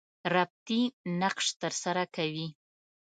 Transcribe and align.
ربطي 0.35 0.81
نقش 1.21 1.47
تر 1.61 1.73
سره 1.83 2.03
کوي. 2.15 2.47